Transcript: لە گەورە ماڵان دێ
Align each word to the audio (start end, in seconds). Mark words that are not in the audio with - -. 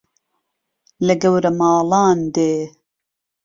لە 1.05 1.13
گەورە 1.21 1.51
ماڵان 1.59 2.19
دێ 2.35 2.53